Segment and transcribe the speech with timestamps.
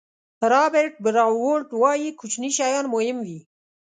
[0.51, 3.39] رابرټ براولټ وایي کوچني شیان مهم وي.